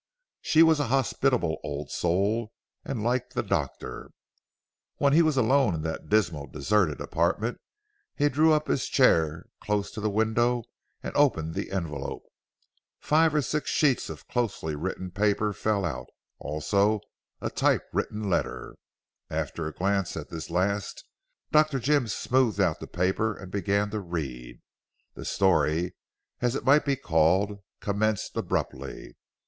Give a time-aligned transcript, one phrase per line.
[0.41, 2.51] She was a hospitable old soul,
[2.83, 4.09] and liked the doctor.
[4.97, 7.61] When he was alone in that dismal, deserted, apartment,
[8.15, 10.63] he drew up his chair close to the window
[11.03, 12.23] and opened the envelope.
[12.99, 16.07] Five or six sheets of closely written paper fell out;
[16.39, 17.01] also
[17.39, 18.77] a typewritten letter.
[19.29, 21.05] After a glance at this last,
[21.51, 21.77] Dr.
[21.77, 24.63] Jim smoothed out the paper and began to read.
[25.13, 25.93] The story
[26.41, 29.13] as it might be called commenced abruptly.